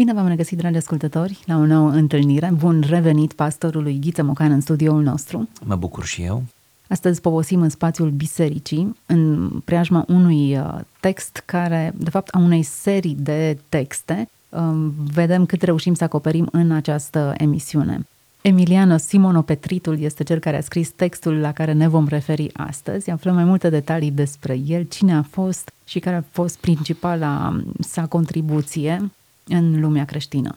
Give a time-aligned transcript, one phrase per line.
[0.00, 2.50] Bine v-am regăsit, dragi ascultători, la o nouă întâlnire.
[2.56, 5.48] Bun revenit pastorului Ghiță Mocan în studioul nostru.
[5.64, 6.42] Mă bucur și eu.
[6.88, 12.62] Astăzi povosim în spațiul bisericii, în preajma unui uh, text care, de fapt, a unei
[12.62, 14.28] serii de texte.
[14.48, 18.06] Um, Vedem cât reușim să acoperim în această emisiune.
[18.40, 23.10] Emiliano Simonopetritul este cel care a scris textul la care ne vom referi astăzi.
[23.10, 28.06] Aflăm mai multe detalii despre el, cine a fost și care a fost principala sa
[28.06, 29.10] contribuție
[29.50, 30.54] în lumea creștină.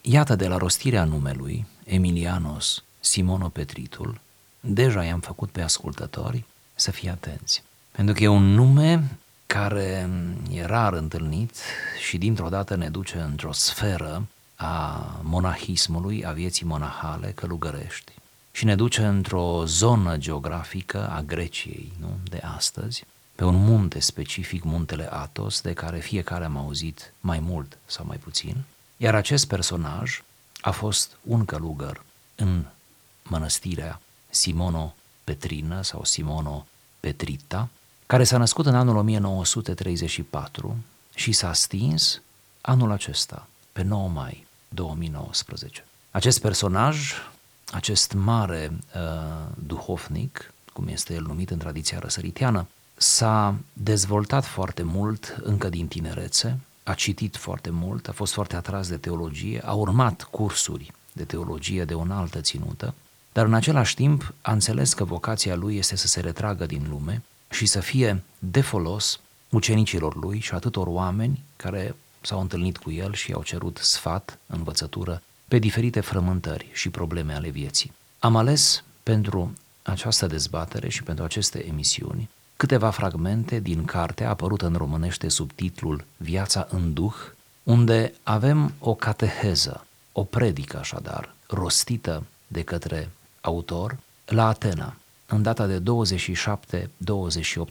[0.00, 4.20] Iată de la rostirea numelui, Emilianos Simonopetritul,
[4.60, 7.62] deja i-am făcut pe ascultători să fie atenți.
[7.90, 10.10] Pentru că e un nume care
[10.50, 11.56] e rar întâlnit
[12.06, 18.12] și dintr-o dată ne duce într-o sferă a monahismului, a vieții monahale călugărești
[18.52, 22.18] și ne duce într-o zonă geografică a Greciei nu?
[22.24, 23.04] de astăzi,
[23.40, 28.16] pe un munte specific, muntele Atos, de care fiecare am auzit mai mult sau mai
[28.16, 28.56] puțin,
[28.96, 30.22] iar acest personaj
[30.60, 32.64] a fost un călugăr în
[33.22, 36.66] mănăstirea Simono Petrină sau Simono
[37.00, 37.68] Petrita,
[38.06, 40.76] care s-a născut în anul 1934
[41.14, 42.20] și s-a stins
[42.60, 45.84] anul acesta, pe 9 mai 2019.
[46.10, 47.12] Acest personaj,
[47.72, 52.66] acest mare uh, duhovnic, cum este el numit în tradiția răsăriteană,
[53.02, 58.88] s-a dezvoltat foarte mult încă din tinerețe, a citit foarte mult, a fost foarte atras
[58.88, 62.94] de teologie, a urmat cursuri de teologie de o înaltă ținută,
[63.32, 67.22] dar în același timp a înțeles că vocația lui este să se retragă din lume
[67.50, 69.20] și să fie de folos
[69.50, 75.22] ucenicilor lui și atâtor oameni care s-au întâlnit cu el și i-au cerut sfat, învățătură,
[75.48, 77.92] pe diferite frământări și probleme ale vieții.
[78.18, 79.52] Am ales pentru
[79.82, 82.28] această dezbatere și pentru aceste emisiuni
[82.60, 87.14] câteva fragmente din cartea apărută în românește sub titlul Viața în Duh,
[87.62, 93.10] unde avem o cateheză, o predică așadar, rostită de către
[93.40, 95.82] autor la Atena, în data de 27-28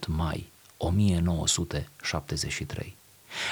[0.08, 2.96] mai 1973.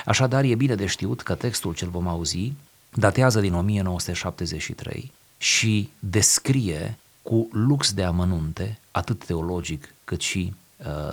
[0.06, 2.54] Așadar, e bine de știut că textul cel vom auzi
[2.94, 10.58] datează din 1973 și descrie cu lux de amănunte, atât teologic cât și uh,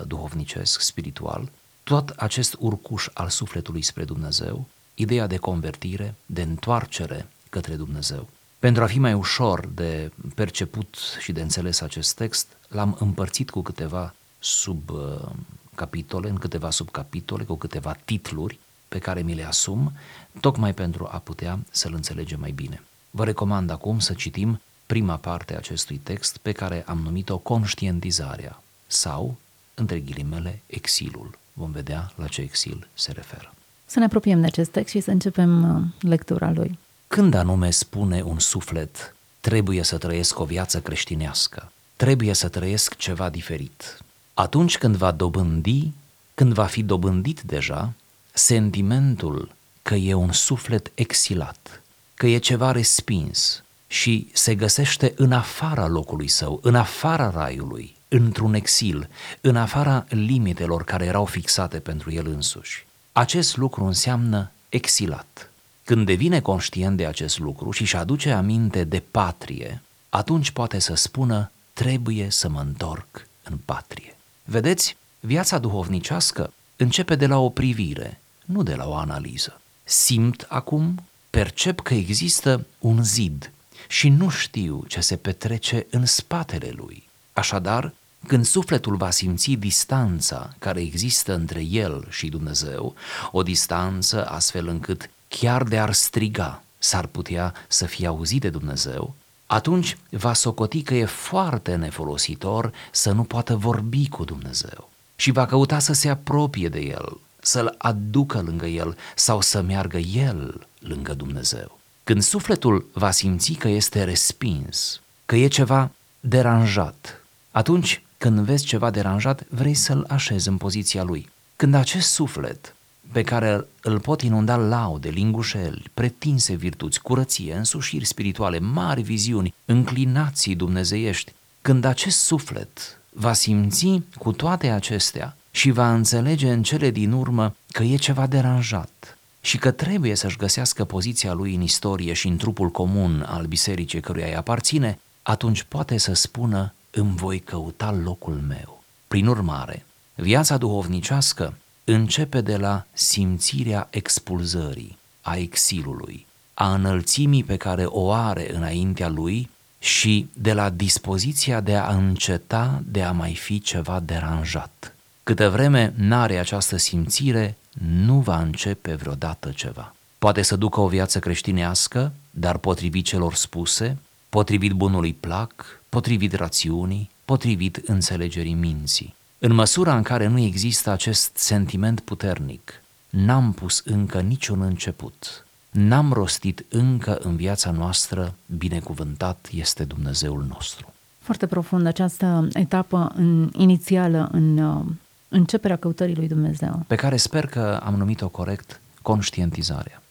[0.05, 1.49] duhovnicesc, spiritual,
[1.83, 8.27] tot acest urcuș al sufletului spre Dumnezeu, ideea de convertire, de întoarcere către Dumnezeu.
[8.59, 13.61] Pentru a fi mai ușor de perceput și de înțeles acest text, l-am împărțit cu
[13.61, 15.29] câteva sub uh,
[15.75, 19.93] capitole, în câteva subcapitole, cu câteva titluri pe care mi le asum,
[20.39, 22.83] tocmai pentru a putea să-l înțelegem mai bine.
[23.09, 28.61] Vă recomand acum să citim prima parte a acestui text pe care am numit-o conștientizarea
[28.87, 29.35] sau,
[29.75, 31.37] între ghilimele, exilul.
[31.53, 33.53] Vom vedea la ce exil se referă.
[33.85, 36.79] Să ne apropiem de acest text și să începem uh, lectura lui.
[37.07, 43.29] Când anume spune un suflet, trebuie să trăiesc o viață creștinească, trebuie să trăiesc ceva
[43.29, 43.97] diferit.
[44.33, 45.91] Atunci când va dobândi,
[46.33, 47.93] când va fi dobândit deja,
[48.33, 51.81] sentimentul că e un suflet exilat,
[52.13, 58.53] că e ceva respins și se găsește în afara locului său, în afara raiului, într-un
[58.53, 59.09] exil,
[59.41, 62.85] în afara limitelor care erau fixate pentru el însuși.
[63.11, 65.51] Acest lucru înseamnă exilat.
[65.83, 70.93] Când devine conștient de acest lucru și își aduce aminte de patrie, atunci poate să
[70.93, 74.15] spună, trebuie să mă întorc în patrie.
[74.43, 79.61] Vedeți, viața duhovnicească începe de la o privire, nu de la o analiză.
[79.83, 83.51] Simt acum, percep că există un zid
[83.87, 87.03] și nu știu ce se petrece în spatele lui.
[87.33, 87.93] Așadar,
[88.27, 92.95] când sufletul va simți distanța care există între el și Dumnezeu,
[93.31, 99.15] o distanță astfel încât chiar de ar striga s-ar putea să fie auzit de Dumnezeu,
[99.45, 105.45] atunci va socoti că e foarte nefolositor să nu poată vorbi cu Dumnezeu și va
[105.45, 111.13] căuta să se apropie de El, să-L aducă lângă El sau să meargă El lângă
[111.13, 111.79] Dumnezeu.
[112.03, 118.89] Când sufletul va simți că este respins, că e ceva deranjat, atunci când vezi ceva
[118.89, 121.29] deranjat, vrei să-l așezi în poziția lui.
[121.55, 122.75] Când acest suflet
[123.11, 130.55] pe care îl pot inunda laude, lingușeli, pretinse virtuți, curăție, însușiri spirituale, mari viziuni, înclinații
[130.55, 131.31] dumnezeiești,
[131.61, 137.55] când acest suflet va simți cu toate acestea și va înțelege în cele din urmă
[137.71, 142.37] că e ceva deranjat și că trebuie să-și găsească poziția lui în istorie și în
[142.37, 148.43] trupul comun al bisericii căruia îi aparține, atunci poate să spună îmi voi căuta locul
[148.47, 148.83] meu.
[149.07, 157.85] Prin urmare, viața duhovnicească începe de la simțirea expulzării, a exilului, a înălțimii pe care
[157.85, 159.49] o are înaintea lui
[159.79, 164.95] și de la dispoziția de a înceta de a mai fi ceva deranjat.
[165.23, 167.57] Câte vreme n-are această simțire,
[168.05, 169.95] nu va începe vreodată ceva.
[170.17, 173.97] Poate să ducă o viață creștinească, dar potrivit celor spuse,
[174.29, 179.15] potrivit bunului plac, potrivit rațiunii, potrivit înțelegerii minții.
[179.39, 186.13] În măsura în care nu există acest sentiment puternic, n-am pus încă niciun început, n-am
[186.13, 190.93] rostit încă în viața noastră, binecuvântat este Dumnezeul nostru.
[191.19, 194.85] Foarte profund această etapă în, inițială în uh,
[195.27, 196.83] începerea căutării lui Dumnezeu.
[196.87, 200.01] Pe care sper că am numit-o corect conștientizarea.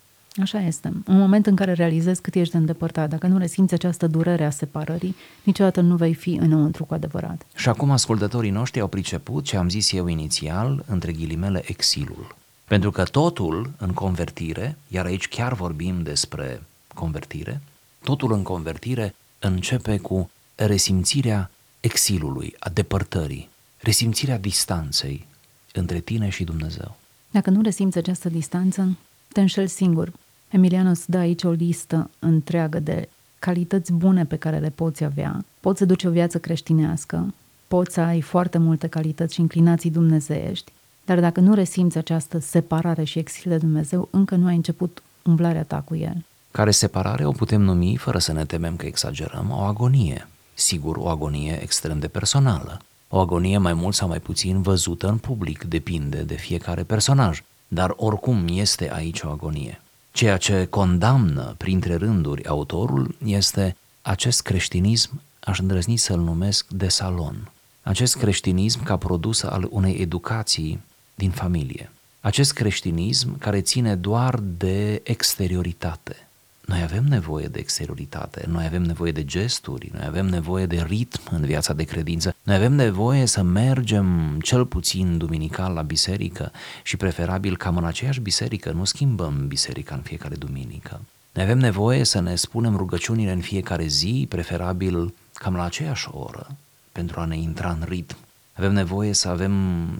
[0.40, 0.92] Așa este.
[1.04, 4.50] În moment în care realizezi cât ești de îndepărtat, dacă nu resimți această durere a
[4.50, 7.46] separării, niciodată nu vei fi înăuntru cu adevărat.
[7.54, 12.36] Și acum ascultătorii noștri au priceput ce am zis eu inițial, între ghilimele, exilul.
[12.64, 16.62] Pentru că totul în convertire, iar aici chiar vorbim despre
[16.94, 17.60] convertire,
[18.02, 21.50] totul în convertire începe cu resimțirea
[21.80, 23.48] exilului, a depărtării,
[23.78, 25.26] resimțirea distanței
[25.72, 26.96] între tine și Dumnezeu.
[27.30, 28.96] Dacă nu resimți această distanță,
[29.32, 30.12] te înșel singur.
[30.54, 33.08] Emiliano îți dă aici o listă întreagă de
[33.38, 35.44] calități bune pe care le poți avea.
[35.60, 37.34] Poți să duci o viață creștinească,
[37.68, 40.72] poți să ai foarte multe calități și inclinații dumnezeiești,
[41.04, 45.64] dar dacă nu resimți această separare și exil de Dumnezeu, încă nu ai început umblarea
[45.64, 46.24] ta cu El.
[46.50, 50.28] Care separare o putem numi, fără să ne temem că exagerăm, o agonie.
[50.52, 52.80] Sigur, o agonie extrem de personală.
[53.08, 57.42] O agonie mai mult sau mai puțin văzută în public, depinde de fiecare personaj.
[57.68, 59.78] Dar oricum este aici o agonie.
[60.14, 67.50] Ceea ce condamnă, printre rânduri, autorul este acest creștinism, aș îndrăzni să-l numesc de salon.
[67.82, 70.80] Acest creștinism ca produs al unei educații
[71.14, 71.90] din familie.
[72.20, 76.28] Acest creștinism care ține doar de exterioritate.
[76.66, 81.20] Noi avem nevoie de exterioritate, noi avem nevoie de gesturi, noi avem nevoie de ritm
[81.30, 86.52] în viața de credință, noi avem nevoie să mergem cel puțin duminical la biserică
[86.82, 91.00] și preferabil cam în aceeași biserică, nu schimbăm biserica în fiecare duminică.
[91.32, 96.56] Noi avem nevoie să ne spunem rugăciunile în fiecare zi, preferabil cam la aceeași oră,
[96.92, 98.16] pentru a ne intra în ritm.
[98.52, 99.52] Avem nevoie să avem,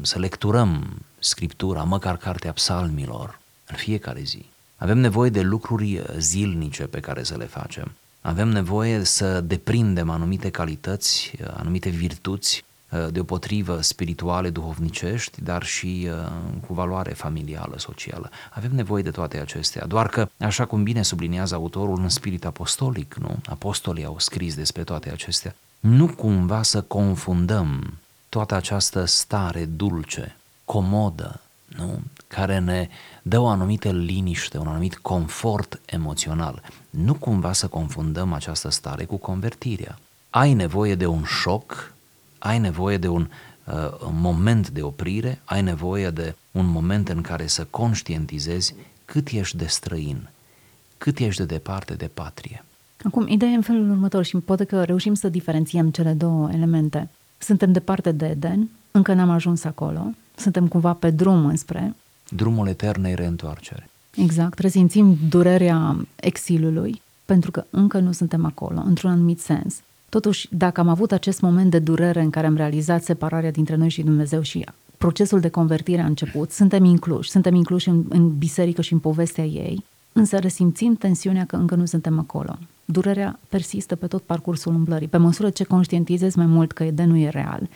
[0.02, 4.44] să lecturăm Scriptura, măcar cartea psalmilor, în fiecare zi.
[4.76, 7.93] Avem nevoie de lucruri uh, zilnice pe care să le facem.
[8.21, 16.09] Avem nevoie să deprindem anumite calități, uh, anumite virtuți, uh, deopotrivă spirituale, duhovnicești, dar și
[16.67, 18.31] cu valoare familială, socială.
[18.50, 23.15] Avem nevoie de toate acestea, doar că, așa cum bine subliniază autorul în spirit apostolic,
[23.15, 23.37] nu?
[23.47, 25.55] Apostolii au scris despre toate acestea.
[25.81, 27.99] Nu cumva să confundăm
[28.29, 31.41] toată această stare dulce, comodă,
[31.76, 32.03] nu?
[32.26, 32.88] care ne
[33.26, 36.62] dă o anumită liniște, un anumit confort emoțional.
[36.91, 39.99] Nu cumva să confundăm această stare cu convertirea.
[40.31, 41.95] Ai nevoie de un șoc,
[42.38, 43.28] ai nevoie de un
[43.64, 43.75] uh,
[44.12, 49.66] moment de oprire, ai nevoie de un moment în care să conștientizezi cât ești de
[49.66, 50.28] străin,
[50.99, 52.64] cât ești de departe de patrie.
[53.04, 57.09] Acum, ideea e în felul următor și poate că reușim să diferențiem cele două elemente.
[57.38, 61.95] Suntem departe de Eden, încă n-am ajuns acolo, suntem cumva pe drum înspre.
[62.28, 63.88] Drumul eternei reîntoarcere.
[64.16, 69.75] Exact, resimțim durerea exilului, pentru că încă nu suntem acolo, într-un anumit sens.
[70.09, 73.88] Totuși, dacă am avut acest moment de durere în care am realizat separarea dintre noi
[73.88, 74.66] și Dumnezeu și
[74.99, 79.45] procesul de convertire a început, suntem incluși, suntem incluși în, în biserică și în povestea
[79.45, 82.59] ei, însă resimțim tensiunea că încă nu suntem acolo.
[82.85, 85.09] Durerea persistă pe tot parcursul umblării.
[85.09, 87.69] Pe măsură ce conștientizezi mai mult că de nu e real,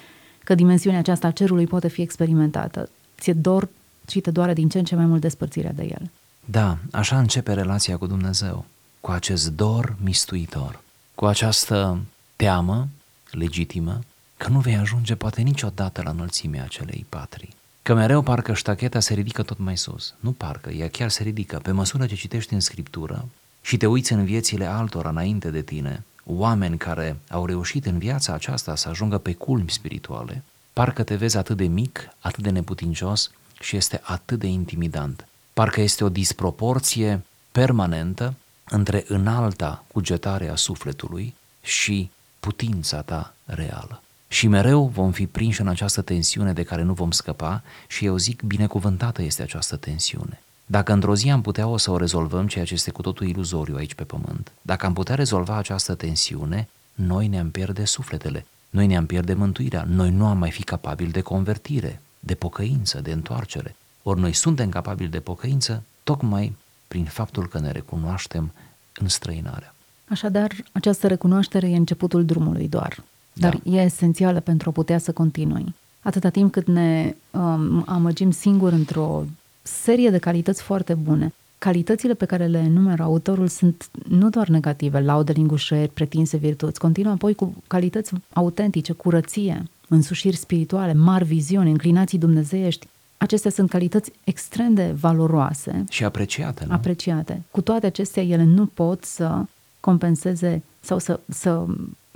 [0.45, 2.89] că dimensiunea aceasta a cerului poate fi experimentată.
[3.19, 3.69] Ți-e dor
[4.11, 6.11] și te doare din ce în ce mai mult despărțirea de el.
[6.45, 8.65] Da, așa începe relația cu Dumnezeu,
[9.01, 10.81] cu acest dor mistuitor,
[11.15, 11.99] cu această
[12.37, 12.89] teamă
[13.31, 14.01] legitimă
[14.37, 17.57] că nu vei ajunge poate niciodată la înălțimea acelei patrii.
[17.83, 20.15] Că mereu parcă ștacheta se ridică tot mai sus.
[20.21, 21.59] Nu parcă, ea chiar se ridică.
[21.63, 23.29] Pe măsură ce citești în Scriptură
[23.61, 28.33] și te uiți în viețile altora înainte de tine, oameni care au reușit în viața
[28.33, 33.31] aceasta să ajungă pe culmi spirituale, parcă te vezi atât de mic, atât de neputincios
[33.61, 35.27] și este atât de intimidant.
[35.53, 37.23] Parcă este o disproporție
[37.53, 38.35] permanentă
[38.69, 42.11] între înalta cugetare a sufletului și
[42.41, 44.03] putința ta reală.
[44.29, 48.17] Și mereu vom fi prinși în această tensiune de care nu vom scăpa și eu
[48.17, 50.43] zic, binecuvântată este această tensiune.
[50.67, 53.77] Dacă într-o zi am putea o să o rezolvăm, ceea ce este cu totul iluzoriu
[53.77, 59.07] aici pe pământ, dacă am putea rezolva această tensiune, noi ne-am pierde sufletele, noi ne-am
[59.07, 63.77] pierde mântuirea, noi nu am mai fi capabili de convertire, de pocăință, de întoarcere.
[64.03, 66.57] Ori noi suntem capabili de pocăință tocmai
[66.89, 68.53] prin faptul că ne recunoaștem
[68.95, 69.75] în străinarea.
[70.09, 73.77] Așadar, această recunoaștere e începutul drumului doar, dar da.
[73.77, 75.75] e esențială pentru a putea să continui.
[76.03, 79.25] Atâta timp cât ne um, amăgim singur într-o
[79.63, 85.01] serie de calități foarte bune, calitățile pe care le enumeră autorul sunt nu doar negative,
[85.01, 92.19] laudă lingușeri, pretinse virtuți, continuă apoi cu calități autentice, curăție, însușiri spirituale, mari viziuni, înclinații
[92.19, 92.87] dumnezeiești.
[93.17, 95.85] Acestea sunt calități extrem de valoroase.
[95.91, 96.73] Și apreciate, nu?
[96.73, 97.43] Apreciate.
[97.51, 99.45] Cu toate acestea, ele nu pot să
[99.81, 101.65] compenseze sau să, să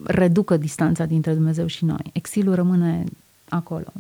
[0.05, 2.11] reducă distanța dintre Dumnezeu și noi.
[2.13, 3.05] Exilul rămâne
[3.49, 3.93] acolo.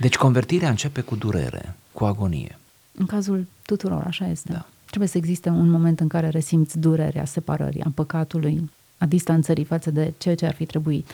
[0.00, 2.58] Deci convertirea începe cu durere, cu agonie.
[2.94, 4.52] În cazul tuturor, așa este.
[4.52, 4.66] Da.
[4.84, 9.90] Trebuie să existe un moment în care resimți durerea separării, a păcatului, a distanțării față
[9.90, 11.10] de ceea ce ar fi trebuit.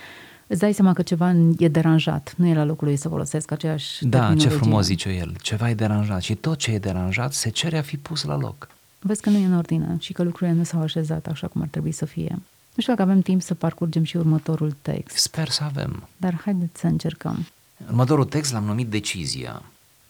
[0.47, 4.05] Îți dai seama că ceva e deranjat, nu e la locul lui să folosesc aceeași
[4.05, 7.79] Da, ce frumos zice el, ceva e deranjat și tot ce e deranjat se cere
[7.79, 8.69] a fi pus la loc.
[8.99, 11.69] Vezi că nu e în ordine și că lucrurile nu s-au așezat așa cum ar
[11.71, 12.39] trebui să fie.
[12.75, 15.17] Nu știu dacă avem timp să parcurgem și următorul text.
[15.17, 16.09] Sper să avem.
[16.17, 17.47] Dar haideți să încercăm.
[17.87, 19.63] Următorul text l-am numit Decizia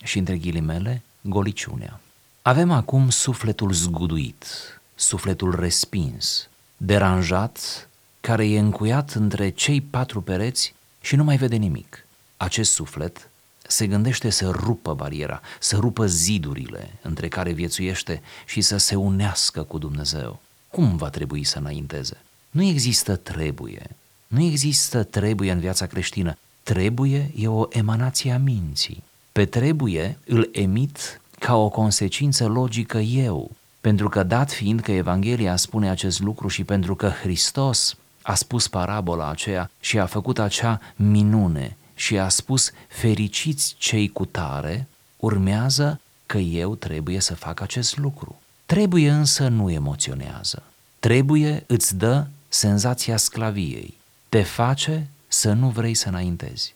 [0.05, 2.01] și între ghilimele goliciunea.
[2.43, 4.47] Avem acum sufletul zguduit,
[4.95, 7.89] sufletul respins, deranjat,
[8.27, 12.07] care e încuiat între cei patru pereți și nu mai vede nimic.
[12.37, 13.31] Acest suflet
[13.67, 19.63] se gândește să rupă bariera, să rupă zidurile între care viețuiește și să se unească
[19.63, 20.41] cu Dumnezeu.
[20.71, 22.17] Cum va trebui să înainteze?
[22.51, 23.97] Nu există trebuie.
[24.27, 26.39] Nu există trebuie în viața creștină.
[26.63, 29.03] Trebuie e o emanație a minții.
[29.33, 35.57] Pe trebuie îl emit ca o consecință logică eu, pentru că dat fiind că Evanghelia
[35.57, 40.81] spune acest lucru și pentru că Hristos a spus parabola aceea și a făcut acea
[40.97, 47.97] minune și a spus fericiți cei cu tare, urmează că eu trebuie să fac acest
[47.97, 48.41] lucru.
[48.67, 50.63] Trebuie însă nu emoționează.
[50.99, 53.97] Trebuie îți dă senzația sclaviei.
[54.29, 56.75] Te face să nu vrei să înaintezi.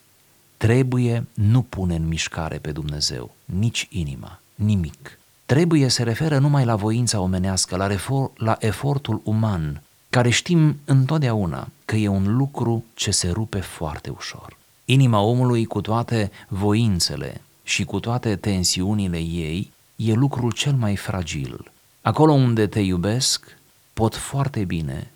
[0.57, 5.19] Trebuie nu pune în mișcare pe Dumnezeu, nici inima nimic.
[5.47, 11.69] Trebuie se referă numai la voința omenească, la, refor- la efortul uman, care știm întotdeauna
[11.85, 14.57] că e un lucru ce se rupe foarte ușor.
[14.85, 21.73] Inima omului cu toate voințele și cu toate tensiunile ei e lucrul cel mai fragil.
[22.03, 23.57] Acolo unde te iubesc,
[23.93, 25.11] pot foarte bine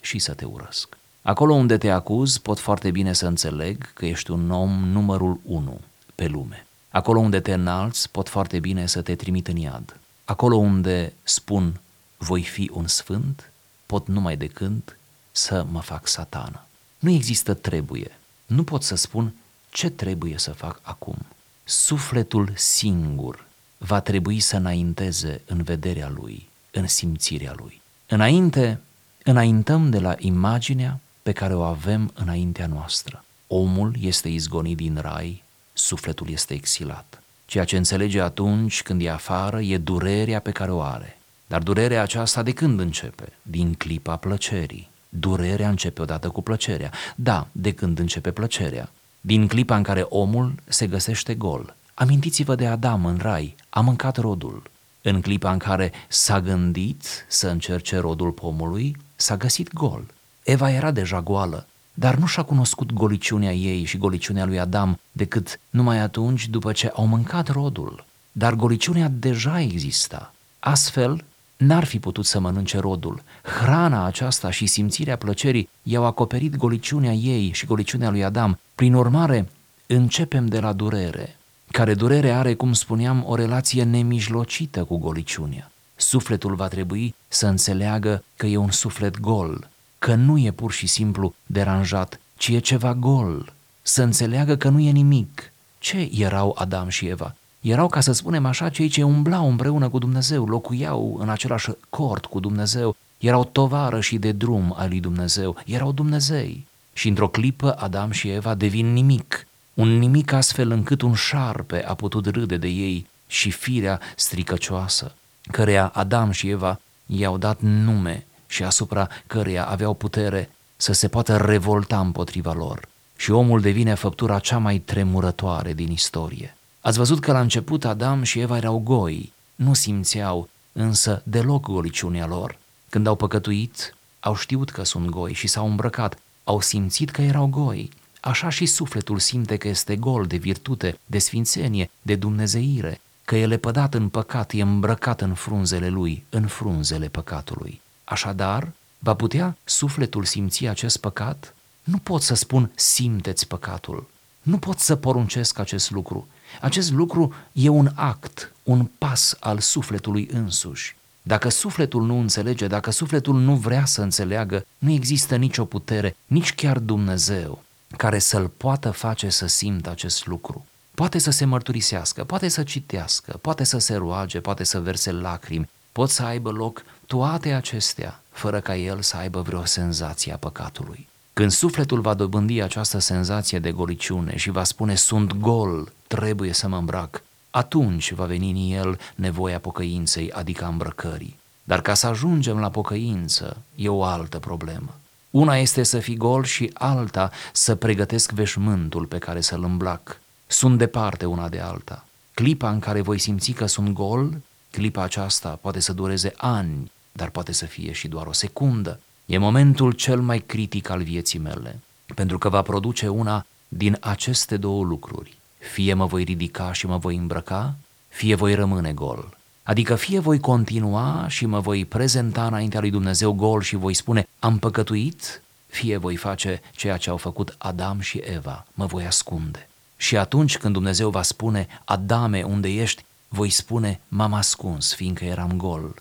[0.00, 0.96] și să te urăsc.
[1.22, 5.80] Acolo unde te acuz, pot foarte bine să înțeleg că ești un om numărul unu
[6.14, 6.66] pe lume.
[6.88, 10.00] Acolo unde te înalți, pot foarte bine să te trimit în iad.
[10.24, 11.80] Acolo unde spun
[12.16, 13.49] voi fi un sfânt,
[13.90, 14.96] pot numai decât
[15.30, 16.64] să mă fac satană.
[16.98, 18.18] Nu există trebuie.
[18.46, 19.34] Nu pot să spun
[19.70, 21.16] ce trebuie să fac acum.
[21.64, 23.44] Sufletul singur
[23.78, 27.80] va trebui să înainteze în vederea lui, în simțirea lui.
[28.06, 28.80] Înainte,
[29.24, 33.24] înaintăm de la imaginea pe care o avem înaintea noastră.
[33.46, 35.42] Omul este izgonit din rai
[35.72, 37.22] sufletul este exilat.
[37.44, 41.19] Ceea ce înțelege atunci când e afară e durerea pe care o are.
[41.50, 43.32] Dar durerea aceasta de când începe?
[43.42, 44.88] Din clipa plăcerii.
[45.08, 46.92] Durerea începe odată cu plăcerea.
[47.14, 48.90] Da, de când începe plăcerea?
[49.20, 51.76] Din clipa în care omul se găsește gol.
[51.94, 54.62] Amintiți-vă de Adam în rai, a mâncat rodul.
[55.02, 60.04] În clipa în care s-a gândit să încerce rodul pomului, s-a găsit gol.
[60.42, 65.60] Eva era deja goală, dar nu și-a cunoscut goliciunea ei și goliciunea lui Adam decât
[65.70, 68.04] numai atunci după ce au mâncat rodul.
[68.32, 70.34] Dar goliciunea deja exista.
[70.58, 71.24] Astfel,
[71.60, 73.22] n-ar fi putut să mănânce rodul.
[73.42, 78.58] Hrana aceasta și simțirea plăcerii i-au acoperit goliciunea ei și goliciunea lui Adam.
[78.74, 79.48] Prin urmare,
[79.86, 81.36] începem de la durere,
[81.70, 85.70] care durere are, cum spuneam, o relație nemijlocită cu goliciunea.
[85.96, 90.86] Sufletul va trebui să înțeleagă că e un suflet gol, că nu e pur și
[90.86, 93.52] simplu deranjat, ci e ceva gol,
[93.82, 95.52] să înțeleagă că nu e nimic.
[95.78, 97.34] Ce erau Adam și Eva?
[97.60, 102.26] Erau, ca să spunem așa, cei ce umblau împreună cu Dumnezeu, locuiau în același cort
[102.26, 106.66] cu Dumnezeu, erau tovară și de drum al lui Dumnezeu, erau Dumnezei.
[106.92, 111.94] Și într-o clipă Adam și Eva devin nimic, un nimic astfel încât un șarpe a
[111.94, 115.14] putut râde de ei și firea stricăcioasă,
[115.50, 121.36] căreia Adam și Eva i-au dat nume și asupra căreia aveau putere să se poată
[121.36, 122.88] revolta împotriva lor.
[123.16, 126.54] Și omul devine făptura cea mai tremurătoare din istorie.
[126.80, 132.26] Ați văzut că la început Adam și Eva erau goi, nu simțeau însă deloc goliciunea
[132.26, 132.58] lor.
[132.88, 137.46] Când au păcătuit, au știut că sunt goi și s-au îmbrăcat, au simțit că erau
[137.46, 137.90] goi.
[138.20, 143.46] Așa și sufletul simte că este gol de virtute, de sfințenie, de dumnezeire, că e
[143.46, 147.80] lepădat în păcat, e îmbrăcat în frunzele lui, în frunzele păcatului.
[148.04, 151.54] Așadar, va putea sufletul simți acest păcat?
[151.82, 154.08] Nu pot să spun simteți păcatul.
[154.42, 156.28] Nu pot să poruncesc acest lucru.
[156.60, 160.96] Acest lucru e un act, un pas al sufletului însuși.
[161.22, 166.54] Dacă sufletul nu înțelege, dacă sufletul nu vrea să înțeleagă, nu există nicio putere, nici
[166.54, 167.62] chiar Dumnezeu,
[167.96, 170.66] care să-l poată face să simtă acest lucru.
[170.94, 175.70] Poate să se mărturisească, poate să citească, poate să se roage, poate să verse lacrimi,
[175.92, 181.08] pot să aibă loc toate acestea, fără ca el să aibă vreo senzație a păcatului.
[181.40, 186.68] Când sufletul va dobândi această senzație de goliciune și va spune sunt gol, trebuie să
[186.68, 191.38] mă îmbrac, atunci va veni în el nevoia pocăinței, adică îmbrăcării.
[191.64, 194.94] Dar ca să ajungem la pocăință, e o altă problemă.
[195.30, 200.20] Una este să fii gol și alta să pregătesc veșmântul pe care să-l îmblac.
[200.46, 202.06] Sunt departe una de alta.
[202.34, 207.30] Clipa în care voi simți că sunt gol, clipa aceasta poate să dureze ani, dar
[207.30, 209.00] poate să fie și doar o secundă.
[209.30, 211.80] E momentul cel mai critic al vieții mele,
[212.14, 215.36] pentru că va produce una din aceste două lucruri.
[215.58, 217.74] Fie mă voi ridica și mă voi îmbrăca,
[218.08, 219.36] fie voi rămâne gol.
[219.62, 224.28] Adică fie voi continua și mă voi prezenta înaintea lui Dumnezeu gol și voi spune
[224.38, 229.68] am păcătuit, fie voi face ceea ce au făcut Adam și Eva, mă voi ascunde.
[229.96, 235.52] Și atunci când Dumnezeu va spune Adame, unde ești, voi spune m-am ascuns, fiindcă eram
[235.56, 235.94] gol.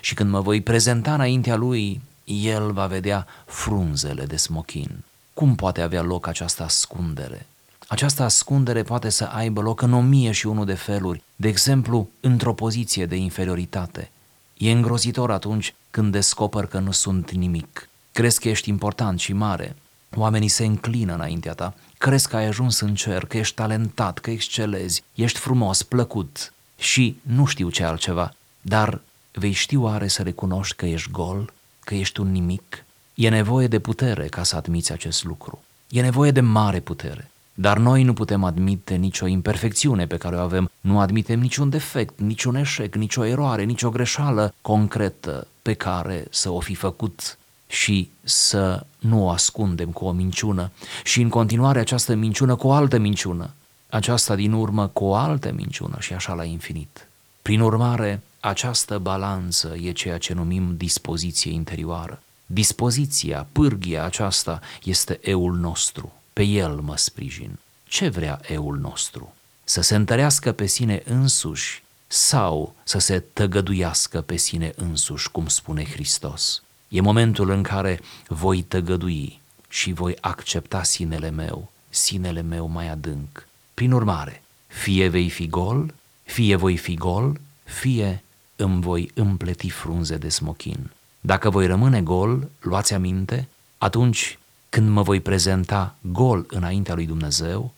[0.00, 5.04] Și când mă voi prezenta înaintea lui, el va vedea frunzele de smochin.
[5.34, 7.46] Cum poate avea loc această ascundere?
[7.86, 12.08] Această ascundere poate să aibă loc în o mie și unul de feluri, de exemplu,
[12.20, 14.10] într-o poziție de inferioritate.
[14.56, 17.88] E îngrozitor atunci când descoperi că nu sunt nimic.
[18.12, 19.76] Crezi că ești important și mare.
[20.16, 24.30] Oamenii se înclină înaintea ta, crezi că ai ajuns în cer, că ești talentat, că
[24.30, 29.00] excelezi, ești frumos, plăcut și nu știu ce altceva, dar
[29.32, 31.52] vei ști oare să recunoști că ești gol,
[31.84, 32.84] că ești un nimic?
[33.14, 35.62] E nevoie de putere ca să admiți acest lucru.
[35.88, 37.30] E nevoie de mare putere.
[37.54, 42.20] Dar noi nu putem admite nicio imperfecțiune pe care o avem, nu admitem niciun defect,
[42.20, 48.86] niciun eșec, nicio eroare, nicio greșeală concretă pe care să o fi făcut și să
[48.98, 50.70] nu o ascundem cu o minciună
[51.04, 53.50] și în continuare această minciună cu o altă minciună,
[53.88, 57.08] aceasta din urmă cu o altă minciună și așa la infinit.
[57.42, 62.22] Prin urmare, această balanță e ceea ce numim dispoziție interioară.
[62.46, 67.58] Dispoziția, pârghia aceasta este eul nostru, pe el mă sprijin.
[67.84, 69.34] Ce vrea eul nostru?
[69.64, 75.84] Să se întărească pe sine însuși sau să se tăgăduiască pe sine însuși, cum spune
[75.84, 76.62] Hristos.
[76.88, 83.48] E momentul în care voi tăgădui și voi accepta sinele meu, sinele meu mai adânc.
[83.74, 88.22] Prin urmare, fie vei fi gol, fie voi fi gol, fie
[88.62, 90.90] îmi voi împleti frunze de smochin.
[91.20, 93.48] Dacă voi rămâne gol, luați aminte,
[93.78, 97.72] atunci când mă voi prezenta gol înaintea lui Dumnezeu,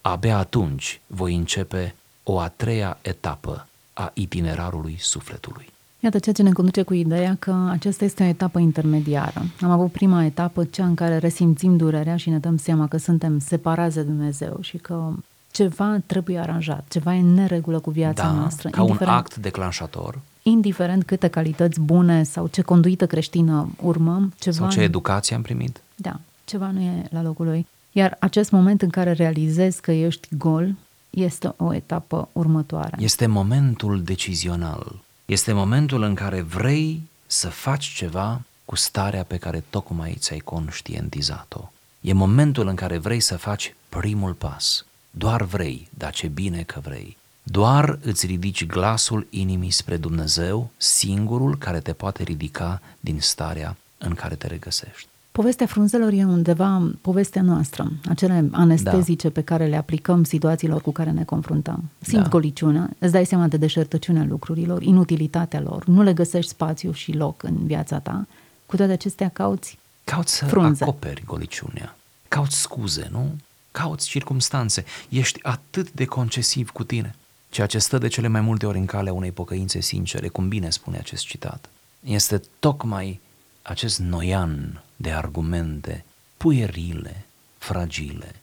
[0.00, 5.68] abia atunci voi începe o a treia etapă a itinerarului sufletului.
[6.00, 9.42] Iată ceea ce ne conduce cu ideea că aceasta este o etapă intermediară.
[9.60, 13.38] Am avut prima etapă, cea în care resimțim durerea și ne dăm seama că suntem
[13.38, 15.12] separați de Dumnezeu și că
[15.50, 18.68] ceva trebuie aranjat, ceva e în neregulă cu viața da, noastră.
[18.68, 20.20] ca un act declanșator.
[20.42, 24.56] Indiferent câte calități bune sau ce conduită creștină urmăm, ceva...
[24.56, 25.80] Sau ce educație am primit.
[25.94, 27.66] Da, ceva nu e la locul lui.
[27.92, 30.74] Iar acest moment în care realizezi că ești gol
[31.10, 32.96] este o etapă următoare.
[32.98, 35.00] Este momentul decizional.
[35.24, 41.70] Este momentul în care vrei să faci ceva cu starea pe care tocmai ți-ai conștientizat-o.
[42.00, 44.84] E momentul în care vrei să faci primul pas.
[45.18, 47.16] Doar vrei, dar ce bine că vrei.
[47.42, 54.14] Doar îți ridici glasul inimii spre Dumnezeu, singurul care te poate ridica din starea în
[54.14, 55.08] care te regăsești.
[55.32, 59.32] Povestea frunzelor e undeva povestea noastră, acele anestezice da.
[59.32, 61.84] pe care le aplicăm situațiilor cu care ne confruntăm.
[62.00, 62.28] Simt da.
[62.28, 67.42] goliciunea, îți dai seama de deșertăciunea lucrurilor, inutilitatea lor, nu le găsești spațiu și loc
[67.42, 68.26] în viața ta,
[68.66, 70.82] cu toate acestea cauți Cauți să frunze.
[70.82, 71.96] acoperi goliciunea,
[72.28, 73.36] cauți scuze, nu?
[73.78, 77.14] Cauți circumstanțe, ești atât de concesiv cu tine.
[77.50, 80.70] ceea ce stă de cele mai multe ori în calea unei pocăințe sincere, cum bine
[80.70, 81.68] spune acest citat,
[82.00, 83.20] este tocmai
[83.62, 86.04] acest noian de argumente
[86.36, 87.26] puierile,
[87.58, 88.34] fragile,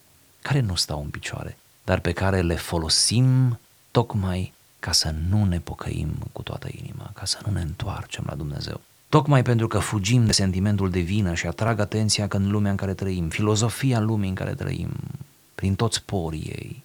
[0.41, 3.59] care nu stau în picioare, dar pe care le folosim
[3.91, 8.35] tocmai ca să nu ne pocăim cu toată inima, ca să nu ne întoarcem la
[8.35, 8.81] Dumnezeu.
[9.09, 12.77] Tocmai pentru că fugim de sentimentul de vină și atrag atenția că în lumea în
[12.77, 14.89] care trăim, filozofia lumii în care trăim,
[15.55, 16.83] prin toți porii ei,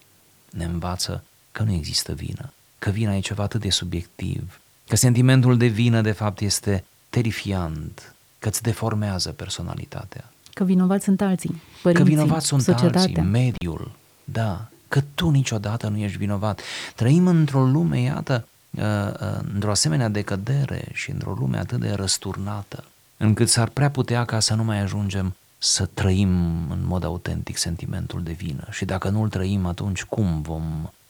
[0.49, 5.57] ne învață că nu există vină, că vina e ceva atât de subiectiv, că sentimentul
[5.57, 10.31] de vină de fapt este terifiant, că îți deformează personalitatea.
[10.53, 13.01] Că vinovați sunt alții, părinții, Că vinovați sunt societatea.
[13.01, 13.91] alții, mediul,
[14.23, 16.61] da, că tu niciodată nu ești vinovat.
[16.95, 22.83] Trăim într-o lume, iată, uh, uh, într-o asemenea decădere și într-o lume atât de răsturnată,
[23.17, 26.29] încât s-ar prea putea ca să nu mai ajungem să trăim
[26.69, 28.67] în mod autentic sentimentul de vină.
[28.71, 30.63] Și dacă nu îl trăim, atunci cum, vom,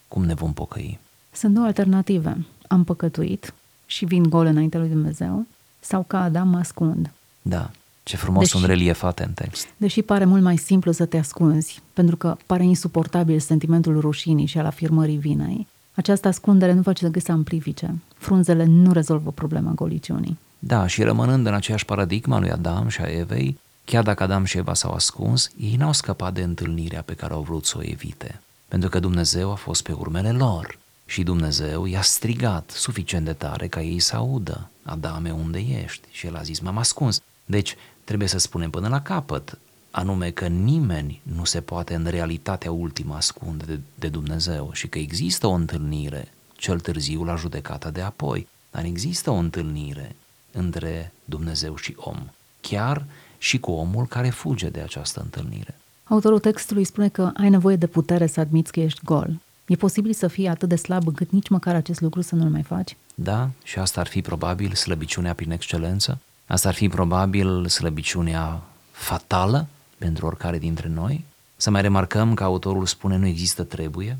[0.08, 1.00] cum ne vom pocăi?
[1.32, 2.46] Sunt două alternative.
[2.68, 3.54] Am păcătuit
[3.86, 5.46] și vin gol înainte lui Dumnezeu
[5.80, 7.12] sau ca Adam mă ascund.
[7.42, 7.70] Da,
[8.04, 9.68] ce frumos Deși- sunt reliefate în text.
[9.78, 14.58] Deși pare mult mai simplu să te ascunzi, pentru că pare insuportabil sentimentul rușinii și
[14.58, 18.02] al afirmării vinei, această ascundere nu face decât să amplifice.
[18.16, 20.38] Frunzele nu rezolvă problema goliciunii.
[20.60, 23.60] Da, și rămânând în aceeași paradigma lui Adam și a Evei,
[23.92, 27.42] chiar dacă Adam și Eva s-au ascuns, ei n-au scăpat de întâlnirea pe care au
[27.42, 28.42] vrut să o evite.
[28.68, 33.68] Pentru că Dumnezeu a fost pe urmele lor și Dumnezeu i-a strigat suficient de tare
[33.68, 34.70] ca ei să audă.
[34.84, 36.08] Adame, unde ești?
[36.12, 37.22] Și el a zis, m-am ascuns.
[37.46, 39.58] Deci, trebuie să spunem până la capăt,
[39.90, 45.00] anume că nimeni nu se poate în realitatea ultimă ascunde de, de Dumnezeu și că
[45.00, 50.16] există o întâlnire, cel târziu la judecata de apoi, dar există o întâlnire
[50.52, 52.30] între Dumnezeu și om,
[52.62, 53.06] chiar
[53.44, 55.78] și cu omul care fuge de această întâlnire.
[56.04, 59.30] Autorul textului spune că ai nevoie de putere să admiți că ești gol.
[59.68, 62.64] E posibil să fii atât de slab încât nici măcar acest lucru să nu-l mai
[62.64, 62.96] faci?
[63.16, 69.68] Da, și asta ar fi probabil slăbiciunea prin excelență, asta ar fi probabil slăbiciunea fatală
[69.98, 71.24] pentru oricare dintre noi.
[71.56, 74.18] Să mai remarcăm că autorul spune nu există trebuie,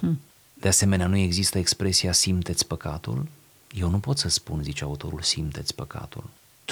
[0.00, 0.18] Hm.
[0.54, 3.26] de asemenea nu există expresia simteți păcatul.
[3.74, 6.24] Eu nu pot să spun, zice autorul, simteți păcatul.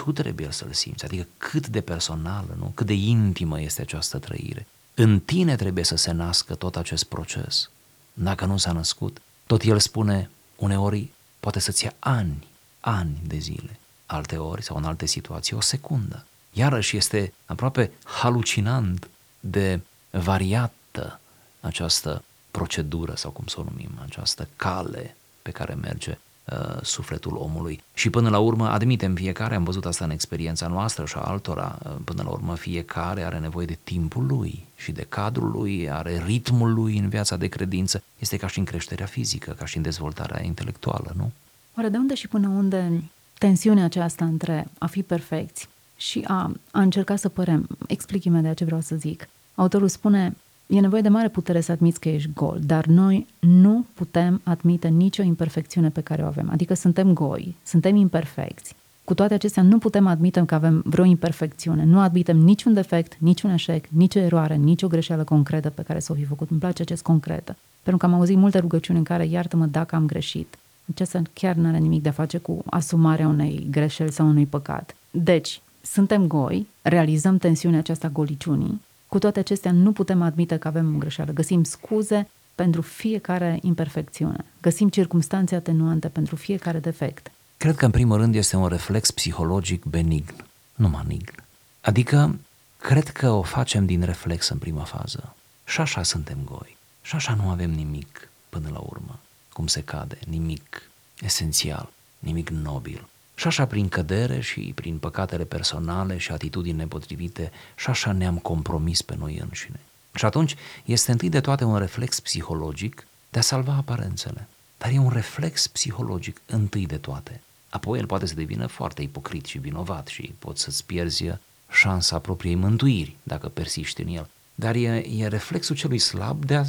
[0.05, 2.73] Tu trebuie să-l simți, adică cât de personală, nu?
[2.75, 4.67] cât de intimă este această trăire.
[4.95, 7.71] În tine trebuie să se nască tot acest proces.
[8.13, 11.11] Dacă nu s-a născut, tot el spune, uneori
[11.41, 12.47] poate să-ți ia ani,
[12.81, 16.27] ani de zile, alte ori sau în alte situații o secundă.
[16.53, 19.09] Iarăși este aproape halucinant
[19.41, 21.21] de variată
[21.61, 26.19] această procedură sau cum să o numim, această cale pe care merge
[26.53, 27.83] uh, sufletul omului.
[27.95, 31.79] Și până la urmă, admitem fiecare, am văzut asta în experiența noastră și a altora,
[31.85, 36.23] uh, până la urmă fiecare are nevoie de timpul lui și de cadrul lui, are
[36.27, 38.03] ritmul lui în viața de credință.
[38.19, 41.33] Este ca și în creșterea fizică, ca și în dezvoltarea intelectuală, nu?
[41.77, 43.03] Oare de unde și până unde
[43.39, 47.67] tensiunea aceasta între a fi perfecți și a, a încerca să părem?
[47.87, 49.29] Explic imediat ce vreau să zic.
[49.55, 50.37] Autorul spune,
[50.71, 54.89] e nevoie de mare putere să admiți că ești gol, dar noi nu putem admite
[54.89, 56.49] nicio imperfecțiune pe care o avem.
[56.53, 58.75] Adică suntem goi, suntem imperfecți.
[59.05, 61.85] Cu toate acestea, nu putem admite că avem vreo imperfecțiune.
[61.85, 66.15] Nu admitem niciun defect, niciun eșec, nicio eroare, nicio greșeală concretă pe care să o
[66.15, 66.51] fi făcut.
[66.51, 67.57] Îmi place acest concretă.
[67.83, 70.59] Pentru că am auzit multe rugăciuni în care iartă-mă dacă am greșit.
[70.93, 74.97] Acesta chiar nu are nimic de a face cu asumarea unei greșeli sau unui păcat.
[75.11, 78.81] Deci, suntem goi, realizăm tensiunea aceasta goliciunii,
[79.11, 81.33] cu toate acestea nu putem admite că avem o greșeală.
[81.33, 84.45] Găsim scuze pentru fiecare imperfecțiune.
[84.61, 87.31] Găsim circumstanțe atenuante pentru fiecare defect.
[87.57, 90.35] Cred că în primul rând este un reflex psihologic benign,
[90.75, 91.35] nu malign.
[91.81, 92.39] Adică,
[92.79, 95.35] cred că o facem din reflex în prima fază.
[95.65, 96.77] Și așa suntem goi.
[97.03, 99.19] Și așa nu avem nimic până la urmă,
[99.53, 103.09] cum se cade, nimic esențial, nimic nobil.
[103.41, 109.03] Și așa prin cădere și prin păcatele personale și atitudini nepotrivite, și așa ne-am compromis
[109.03, 109.81] pe noi înșine.
[110.15, 114.49] Și atunci este întâi de toate un reflex psihologic de a salva aparențele.
[114.79, 117.41] Dar e un reflex psihologic întâi de toate.
[117.71, 121.25] Apoi el poate să devină foarte ipocrit și vinovat și poți să-ți pierzi
[121.71, 124.29] șansa propriei mântuiri dacă persiști în el.
[124.55, 126.65] Dar e, e reflexul celui slab de a,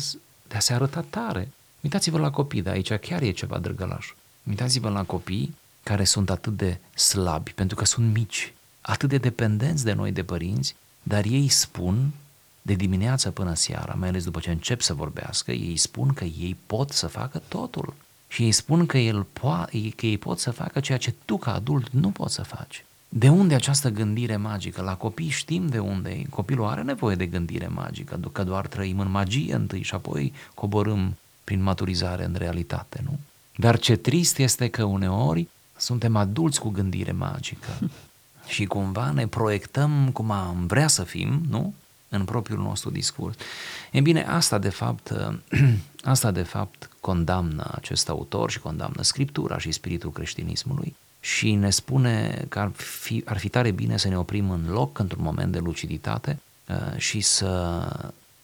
[0.48, 1.50] de a se arăta tare.
[1.82, 4.14] Uitați-vă la copii, de aici chiar e ceva drăgălaș.
[4.44, 9.84] Uitați-vă la copii care sunt atât de slabi, pentru că sunt mici, atât de dependenți
[9.84, 12.12] de noi, de părinți, dar ei spun
[12.62, 16.58] de dimineață până seara, mai ales după ce încep să vorbească, ei spun că ei
[16.66, 17.94] pot să facă totul.
[18.28, 21.54] Și ei spun că, el po- că ei pot să facă ceea ce tu ca
[21.54, 22.86] adult nu poți să faci.
[23.10, 24.82] De unde această gândire magică?
[24.82, 26.24] La copii știm de unde e.
[26.30, 31.18] Copilul are nevoie de gândire magică, că doar trăim în magie întâi și apoi coborâm
[31.44, 33.20] prin maturizare în realitate, nu?
[33.56, 35.48] Dar ce trist este că uneori
[35.82, 37.70] suntem adulți cu gândire magică
[38.54, 41.74] și cumva ne proiectăm cum am vrea să fim, nu?
[42.10, 43.38] În propriul nostru discurs.
[43.92, 45.14] E bine, asta de fapt,
[46.04, 52.46] asta de fapt condamnă acest autor și condamnă Scriptura și spiritul creștinismului și ne spune
[52.50, 55.60] că ar fi, ar fi tare bine să ne oprim în loc într-un moment de
[55.60, 57.82] luciditate uh, și să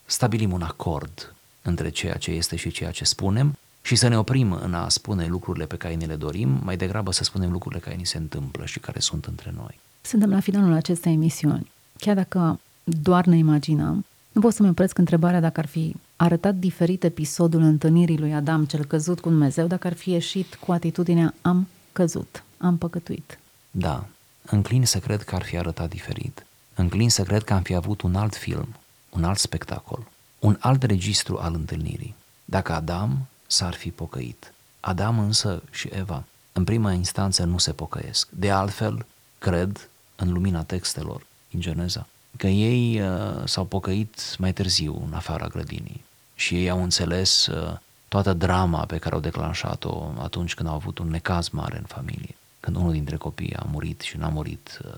[0.05, 4.51] stabilim un acord între ceea ce este și ceea ce spunem și să ne oprim
[4.51, 7.95] în a spune lucrurile pe care ne le dorim, mai degrabă să spunem lucrurile care
[7.95, 9.79] ni se întâmplă și care sunt între noi.
[10.01, 11.71] Suntem la finalul acestei emisiuni.
[11.99, 17.03] Chiar dacă doar ne imaginăm, nu pot să-mi opresc întrebarea dacă ar fi arătat diferit
[17.03, 21.67] episodul întâlnirii lui Adam cel căzut cu Dumnezeu, dacă ar fi ieșit cu atitudinea am
[21.91, 23.39] căzut, am păcătuit.
[23.71, 24.05] Da,
[24.45, 26.45] înclin să cred că ar fi arătat diferit.
[26.75, 28.67] Înclin să cred că am fi avut un alt film,
[29.09, 30.07] un alt spectacol,
[30.39, 32.15] un alt registru al întâlnirii.
[32.45, 34.53] Dacă Adam s-ar fi pocăit.
[34.79, 38.27] Adam însă și Eva, în prima instanță, nu se pocăiesc.
[38.29, 39.05] De altfel,
[39.37, 42.07] cred, în lumina textelor din Geneza,
[42.37, 46.03] că ei uh, s-au pocăit mai târziu, în afara grădinii.
[46.35, 50.97] Și ei au înțeles uh, toată drama pe care au declanșat-o atunci când au avut
[50.97, 52.35] un necaz mare în familie.
[52.59, 54.93] Când unul dintre copii a murit și n-a murit uh,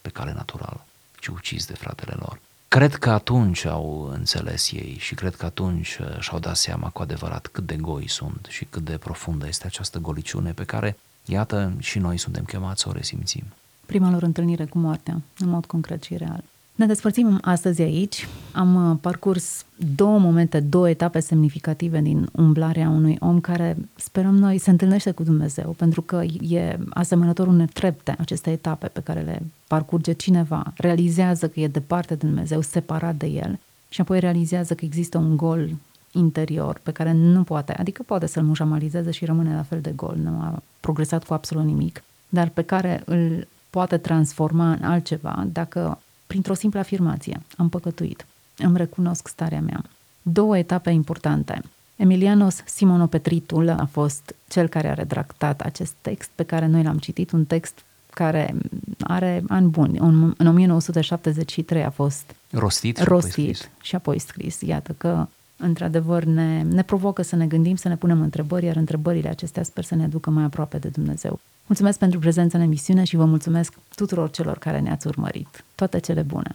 [0.00, 0.84] pe cale naturală,
[1.20, 2.40] ci ucis de fratele lor.
[2.78, 7.02] Cred că atunci au înțeles ei și cred că atunci uh, și-au dat seama cu
[7.02, 11.72] adevărat cât de goi sunt și cât de profundă este această goliciune pe care, iată,
[11.78, 13.44] și noi suntem chemați să o resimțim.
[13.86, 16.44] Prima lor întâlnire cu moartea, în mod concret și real.
[16.78, 18.28] Ne despărțim astăzi aici.
[18.52, 19.64] Am uh, parcurs
[19.96, 25.22] două momente, două etape semnificative din umblarea unui om care, sperăm noi, se întâlnește cu
[25.22, 31.48] Dumnezeu, pentru că e asemănător unei trepte aceste etape pe care le parcurge cineva, realizează
[31.48, 35.70] că e departe de Dumnezeu, separat de El și apoi realizează că există un gol
[36.12, 40.16] interior pe care nu poate, adică poate să-l mușamalizeze și rămâne la fel de gol,
[40.22, 45.98] nu a progresat cu absolut nimic, dar pe care îl poate transforma în altceva dacă
[46.28, 47.40] printr-o simplă afirmație.
[47.56, 48.26] Am păcătuit.
[48.56, 49.84] Îmi recunosc starea mea.
[50.22, 51.62] Două etape importante.
[51.96, 57.30] Emilianos Simonopetritul a fost cel care a redactat acest text pe care noi l-am citit,
[57.30, 58.54] un text care
[59.00, 59.98] are ani buni.
[60.36, 64.60] În 1973 a fost rostit, și, rostit apoi și apoi scris.
[64.60, 69.28] Iată că într-adevăr ne, ne provocă să ne gândim, să ne punem întrebări, iar întrebările
[69.28, 71.40] acestea sper să ne ducă mai aproape de Dumnezeu.
[71.68, 75.64] Mulțumesc pentru prezența în emisiune și vă mulțumesc tuturor celor care ne-ați urmărit.
[75.74, 76.54] Toate cele bune!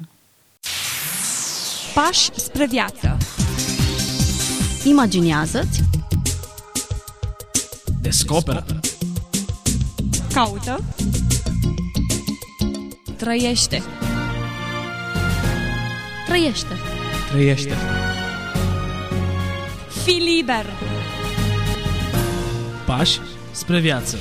[1.93, 3.17] Pași spre viață.
[4.83, 5.83] Imaginează-ți.
[8.01, 8.65] Descoperă.
[10.33, 10.83] Caută.
[13.17, 13.81] Trăiește.
[16.27, 16.73] Trăiește.
[17.31, 17.73] Trăiește.
[20.03, 20.65] Fii liber.
[22.85, 23.19] Pași
[23.51, 24.17] spre viață